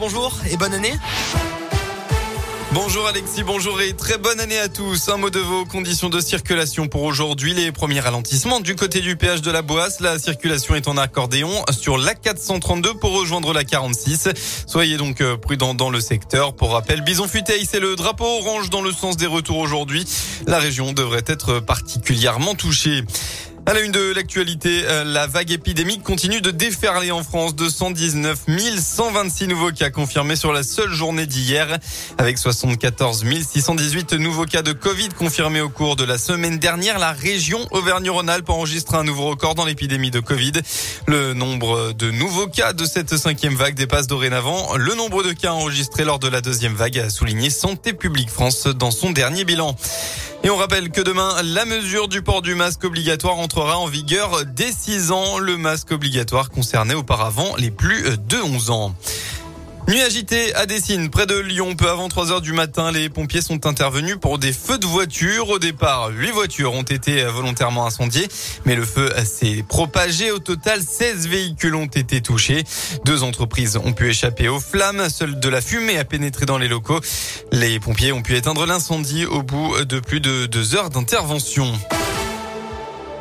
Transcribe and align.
Bonjour 0.00 0.32
et 0.48 0.56
bonne 0.56 0.74
année. 0.74 0.92
Bonjour 2.70 3.08
Alexis, 3.08 3.42
bonjour 3.42 3.80
et 3.80 3.94
très 3.94 4.16
bonne 4.16 4.38
année 4.38 4.60
à 4.60 4.68
tous. 4.68 5.08
Un 5.08 5.16
mot 5.16 5.28
de 5.28 5.40
vos 5.40 5.64
conditions 5.64 6.08
de 6.08 6.20
circulation 6.20 6.86
pour 6.86 7.02
aujourd'hui. 7.02 7.52
Les 7.52 7.72
premiers 7.72 7.98
ralentissements 7.98 8.60
du 8.60 8.76
côté 8.76 9.00
du 9.00 9.16
péage 9.16 9.42
de 9.42 9.50
la 9.50 9.60
Boisse. 9.60 9.98
La 9.98 10.20
circulation 10.20 10.76
est 10.76 10.86
en 10.86 10.96
accordéon 10.96 11.50
sur 11.72 11.98
la 11.98 12.14
432 12.14 12.94
pour 12.94 13.10
rejoindre 13.10 13.52
la 13.52 13.64
46. 13.64 14.28
Soyez 14.68 14.98
donc 14.98 15.20
euh, 15.20 15.36
prudents 15.36 15.74
dans 15.74 15.90
le 15.90 16.00
secteur. 16.00 16.54
Pour 16.54 16.74
rappel, 16.74 17.00
Bison 17.00 17.26
Futeil, 17.26 17.66
c'est 17.68 17.80
le 17.80 17.96
drapeau 17.96 18.24
orange 18.24 18.70
dans 18.70 18.82
le 18.82 18.92
sens 18.92 19.16
des 19.16 19.26
retours 19.26 19.58
aujourd'hui. 19.58 20.06
La 20.46 20.60
région 20.60 20.92
devrait 20.92 21.24
être 21.26 21.58
particulièrement 21.58 22.54
touchée. 22.54 23.02
À 23.68 23.74
la 23.74 23.80
une 23.80 23.92
de 23.92 24.14
l'actualité, 24.14 24.84
euh, 24.86 25.04
la 25.04 25.26
vague 25.26 25.50
épidémique 25.50 26.02
continue 26.02 26.40
de 26.40 26.50
déferler 26.50 27.10
en 27.10 27.22
France. 27.22 27.54
219 27.54 28.46
126 28.78 29.46
nouveaux 29.46 29.72
cas 29.72 29.90
confirmés 29.90 30.36
sur 30.36 30.54
la 30.54 30.62
seule 30.62 30.90
journée 30.90 31.26
d'hier, 31.26 31.76
avec 32.16 32.38
74 32.38 33.26
618 33.42 34.14
nouveaux 34.14 34.46
cas 34.46 34.62
de 34.62 34.72
Covid 34.72 35.10
confirmés 35.10 35.60
au 35.60 35.68
cours 35.68 35.96
de 35.96 36.04
la 36.04 36.16
semaine 36.16 36.58
dernière. 36.58 36.98
La 36.98 37.12
région 37.12 37.58
Auvergne-Rhône-Alpes 37.70 38.48
enregistre 38.48 38.94
un 38.94 39.04
nouveau 39.04 39.26
record 39.26 39.54
dans 39.54 39.66
l'épidémie 39.66 40.10
de 40.10 40.20
Covid. 40.20 40.52
Le 41.06 41.34
nombre 41.34 41.92
de 41.92 42.10
nouveaux 42.10 42.48
cas 42.48 42.72
de 42.72 42.86
cette 42.86 43.18
cinquième 43.18 43.54
vague 43.54 43.74
dépasse 43.74 44.06
dorénavant 44.06 44.76
le 44.76 44.94
nombre 44.94 45.22
de 45.22 45.32
cas 45.32 45.52
enregistrés 45.52 46.04
lors 46.04 46.18
de 46.18 46.28
la 46.28 46.40
deuxième 46.40 46.74
vague, 46.74 47.00
a 47.00 47.10
souligné 47.10 47.50
Santé 47.50 47.92
publique 47.92 48.30
France 48.30 48.66
dans 48.66 48.90
son 48.90 49.10
dernier 49.10 49.44
bilan. 49.44 49.76
Et 50.44 50.50
on 50.50 50.56
rappelle 50.56 50.90
que 50.90 51.00
demain, 51.00 51.34
la 51.42 51.64
mesure 51.64 52.08
du 52.08 52.22
port 52.22 52.42
du 52.42 52.54
masque 52.54 52.84
obligatoire 52.84 53.38
entrera 53.38 53.76
en 53.78 53.86
vigueur 53.86 54.44
dès 54.46 54.72
6 54.72 55.10
ans. 55.10 55.38
Le 55.38 55.56
masque 55.56 55.90
obligatoire 55.90 56.50
concernait 56.50 56.94
auparavant 56.94 57.56
les 57.56 57.70
plus 57.70 58.16
de 58.28 58.36
11 58.36 58.70
ans. 58.70 58.94
Nuit 59.88 60.02
agitée 60.02 60.54
à 60.54 60.66
Dessine, 60.66 61.08
près 61.08 61.24
de 61.24 61.38
Lyon, 61.38 61.74
peu 61.74 61.88
avant 61.88 62.10
3 62.10 62.30
heures 62.30 62.40
du 62.42 62.52
matin, 62.52 62.92
les 62.92 63.08
pompiers 63.08 63.40
sont 63.40 63.64
intervenus 63.64 64.18
pour 64.20 64.38
des 64.38 64.52
feux 64.52 64.76
de 64.76 64.84
voitures. 64.84 65.48
Au 65.48 65.58
départ, 65.58 66.10
8 66.10 66.30
voitures 66.30 66.74
ont 66.74 66.82
été 66.82 67.24
volontairement 67.24 67.86
incendiées, 67.86 68.28
mais 68.66 68.76
le 68.76 68.84
feu 68.84 69.10
s'est 69.24 69.64
propagé. 69.66 70.30
Au 70.30 70.40
total, 70.40 70.82
16 70.82 71.26
véhicules 71.28 71.74
ont 71.74 71.86
été 71.86 72.20
touchés. 72.20 72.64
Deux 73.06 73.22
entreprises 73.22 73.78
ont 73.82 73.94
pu 73.94 74.10
échapper 74.10 74.48
aux 74.48 74.60
flammes. 74.60 75.08
Seule 75.08 75.40
de 75.40 75.48
la 75.48 75.62
fumée 75.62 75.96
a 75.96 76.04
pénétré 76.04 76.44
dans 76.44 76.58
les 76.58 76.68
locaux. 76.68 77.00
Les 77.50 77.80
pompiers 77.80 78.12
ont 78.12 78.20
pu 78.20 78.36
éteindre 78.36 78.66
l'incendie 78.66 79.24
au 79.24 79.42
bout 79.42 79.74
de 79.86 80.00
plus 80.00 80.20
de 80.20 80.44
deux 80.44 80.74
heures 80.74 80.90
d'intervention. 80.90 81.72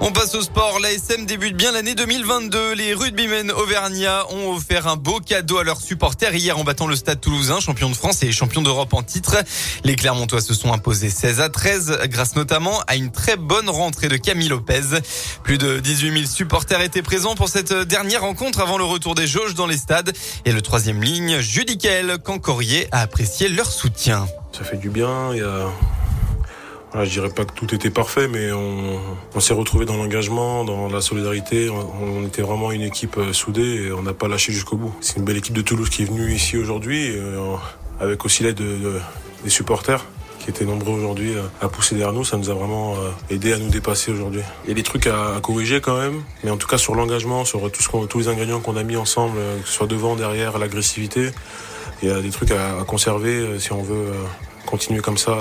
On 0.00 0.12
passe 0.12 0.34
au 0.34 0.42
sport. 0.42 0.78
L'ASM 0.78 1.24
débute 1.24 1.56
bien 1.56 1.72
l'année 1.72 1.94
2022. 1.94 2.74
Les 2.74 2.92
rugbymen 2.92 3.50
auvergnats 3.50 4.26
ont 4.30 4.52
offert 4.52 4.86
un 4.86 4.96
beau 4.96 5.20
cadeau 5.20 5.58
à 5.58 5.64
leurs 5.64 5.80
supporters 5.80 6.34
hier 6.34 6.58
en 6.58 6.64
battant 6.64 6.86
le 6.86 6.94
Stade 6.94 7.20
Toulousain, 7.20 7.60
champion 7.60 7.88
de 7.88 7.94
France 7.94 8.22
et 8.22 8.30
champion 8.30 8.60
d'Europe 8.60 8.92
en 8.92 9.02
titre. 9.02 9.36
Les 9.84 9.96
Clermontois 9.96 10.42
se 10.42 10.52
sont 10.52 10.72
imposés 10.72 11.08
16 11.08 11.40
à 11.40 11.48
13 11.48 12.00
grâce 12.04 12.36
notamment 12.36 12.80
à 12.86 12.96
une 12.96 13.10
très 13.10 13.36
bonne 13.36 13.70
rentrée 13.70 14.08
de 14.08 14.16
Camille 14.16 14.48
Lopez. 14.48 15.00
Plus 15.42 15.56
de 15.56 15.80
18 15.80 16.12
000 16.12 16.26
supporters 16.26 16.82
étaient 16.82 17.02
présents 17.02 17.34
pour 17.34 17.48
cette 17.48 17.72
dernière 17.72 18.20
rencontre 18.20 18.60
avant 18.60 18.78
le 18.78 18.84
retour 18.84 19.14
des 19.14 19.26
jauges 19.26 19.54
dans 19.54 19.66
les 19.66 19.78
stades. 19.78 20.12
Et 20.44 20.52
le 20.52 20.60
troisième 20.60 21.02
ligne, 21.02 21.40
Judicaël 21.40 22.18
Cancorier 22.22 22.86
a 22.92 23.00
apprécié 23.00 23.48
leur 23.48 23.70
soutien. 23.70 24.26
Ça 24.52 24.62
fait 24.62 24.76
du 24.76 24.90
bien. 24.90 25.32
Je 26.94 27.04
je 27.04 27.10
dirais 27.10 27.30
pas 27.30 27.44
que 27.44 27.52
tout 27.52 27.74
était 27.74 27.90
parfait, 27.90 28.28
mais 28.28 28.52
on, 28.52 29.40
s'est 29.40 29.54
retrouvé 29.54 29.84
dans 29.84 29.96
l'engagement, 29.96 30.64
dans 30.64 30.88
la 30.88 31.00
solidarité. 31.00 31.68
On, 31.70 32.24
était 32.26 32.42
vraiment 32.42 32.72
une 32.72 32.82
équipe 32.82 33.18
euh, 33.18 33.32
soudée 33.32 33.86
et 33.86 33.92
on 33.92 34.02
n'a 34.02 34.14
pas 34.14 34.28
lâché 34.28 34.52
jusqu'au 34.52 34.76
bout. 34.76 34.94
C'est 35.00 35.16
une 35.16 35.24
belle 35.24 35.36
équipe 35.36 35.54
de 35.54 35.62
Toulouse 35.62 35.88
qui 35.88 36.02
est 36.02 36.06
venue 36.06 36.32
ici 36.32 36.56
aujourd'hui, 36.56 37.12
euh, 37.14 37.54
avec 38.00 38.24
aussi 38.24 38.42
l'aide 38.42 38.60
des 39.44 39.50
supporters 39.50 40.04
qui 40.46 40.50
étaient 40.50 40.64
nombreux 40.64 40.94
aujourd'hui 40.94 41.34
euh, 41.34 41.42
à 41.60 41.68
pousser 41.68 41.96
derrière 41.96 42.12
nous. 42.12 42.24
Ça 42.24 42.36
nous 42.36 42.50
a 42.50 42.54
vraiment 42.54 42.94
aidé 43.30 43.52
à 43.52 43.58
nous 43.58 43.68
dépasser 43.68 44.12
aujourd'hui. 44.12 44.42
Il 44.64 44.68
y 44.68 44.72
a 44.72 44.74
des 44.74 44.84
trucs 44.84 45.08
à, 45.08 45.40
corriger 45.42 45.80
quand 45.80 45.98
même, 45.98 46.22
mais 46.44 46.50
en 46.50 46.56
tout 46.56 46.68
cas 46.68 46.78
sur 46.78 46.94
l'engagement, 46.94 47.44
sur 47.44 47.70
tous 48.08 48.18
les 48.18 48.28
ingrédients 48.28 48.60
qu'on 48.60 48.76
a 48.76 48.84
mis 48.84 48.96
ensemble, 48.96 49.38
que 49.62 49.68
ce 49.68 49.72
soit 49.72 49.86
devant, 49.88 50.14
derrière, 50.14 50.58
l'agressivité, 50.58 51.30
il 52.02 52.08
y 52.08 52.12
a 52.12 52.20
des 52.20 52.30
trucs 52.30 52.52
à 52.52 52.84
conserver 52.86 53.58
si 53.58 53.72
on 53.72 53.82
veut 53.82 54.12
continuer 54.66 55.00
comme 55.00 55.18
ça 55.18 55.36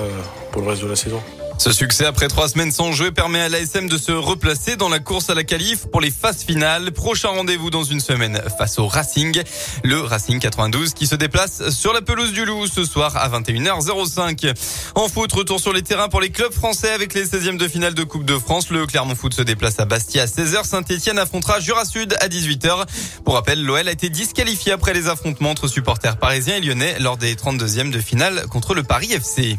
pour 0.52 0.62
le 0.62 0.70
reste 0.70 0.84
de 0.84 0.88
la 0.88 0.96
saison. 0.96 1.22
Ce 1.58 1.72
succès 1.72 2.06
après 2.06 2.28
trois 2.28 2.50
semaines 2.50 2.72
sans 2.72 2.92
jouer 2.92 3.12
permet 3.12 3.40
à 3.40 3.50
l'ASM 3.50 3.88
de 3.88 3.98
se 3.98 4.12
replacer 4.12 4.76
dans 4.76 4.90
la 4.90 5.00
course 5.00 5.30
à 5.30 5.36
la 5.36 5.44
qualif 5.44 5.86
pour 5.88 6.02
les 6.02 6.12
phases 6.12 6.44
finales. 6.44 6.92
Prochain 6.92 7.30
rendez-vous 7.30 7.70
dans 7.70 7.84
une 7.84 8.00
semaine 8.00 8.42
face 8.58 8.78
au 8.78 8.88
Racing. 8.88 9.42
Le 9.84 10.00
Racing 10.02 10.40
92 10.40 10.94
qui 10.94 11.08
se 11.08 11.16
déplace 11.16 11.70
sur 11.70 11.94
la 11.94 12.02
pelouse 12.02 12.34
du 12.34 12.46
Loup 12.46 12.68
ce 12.68 12.84
soir 12.84 13.16
à 13.18 13.30
21h05. 13.30 14.54
En 14.96 15.08
foot, 15.08 15.32
retour 15.32 15.60
sur 15.60 15.74
les 15.74 15.82
terrains 15.82 16.10
pour 16.10 16.22
les 16.22 16.30
clubs 16.30 16.54
français 16.54 16.92
avec 16.92 17.14
les 17.14 17.26
16e 17.26 17.58
de 17.58 17.68
finale 17.68 17.94
de 17.94 18.04
Coupe 18.04 18.26
de 18.26 18.38
France. 18.38 18.70
Le 18.70 18.86
Clermont 18.86 19.16
Foot 19.16 19.34
se 19.34 19.42
déplace 19.42 19.80
à 19.80 19.86
Bastia 19.86 20.24
à 20.24 20.26
16h. 20.26 20.66
Saint-Etienne 20.66 21.18
affrontera 21.18 21.60
Jura 21.60 21.86
Sud 21.86 22.16
à 22.20 22.28
18h. 22.28 22.86
Pour 23.24 23.36
rappel, 23.36 23.64
l'OL 23.64 23.88
a 23.88 23.92
été 23.92 24.10
disqualifié 24.10 24.74
après 24.74 24.94
les 24.94 25.08
affrontements 25.08 25.52
entre 25.52 25.68
supporters 25.68 26.18
parisiens 26.18 26.58
et 26.58 26.62
lyonnais 26.62 26.98
lors 27.00 27.18
des 27.18 27.34
32e 27.36 27.92
de 27.92 28.00
finale 28.00 28.46
contre 28.50 28.76
le 28.76 28.84
Paris 28.84 29.14
FC. 29.14 29.58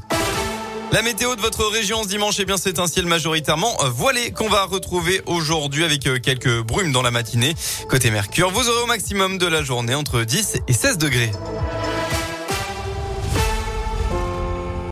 La 0.97 1.03
météo 1.03 1.37
de 1.37 1.43
votre 1.43 1.67
région 1.67 2.03
ce 2.05 2.09
dimanche, 2.09 2.37
eh 2.39 2.47
bien, 2.47 2.57
c'est 2.57 2.79
un 2.79 2.87
ciel 2.87 3.05
majoritairement 3.05 3.77
voilé 3.91 4.31
qu'on 4.31 4.49
va 4.49 4.65
retrouver 4.65 5.21
aujourd'hui 5.27 5.85
avec 5.85 6.07
euh, 6.07 6.19
quelques 6.19 6.63
brumes 6.63 6.91
dans 6.91 7.03
la 7.03 7.11
matinée. 7.11 7.55
Côté 7.91 8.11
Mercure, 8.11 8.51
vous 8.51 8.67
aurez 8.67 8.83
au 8.83 8.87
maximum 8.87 9.37
de 9.37 9.47
la 9.47 9.63
journée 9.63 9.95
entre 9.95 10.23
10 10.23 10.63
et 10.67 10.73
16 10.73 10.97
degrés. 10.97 11.33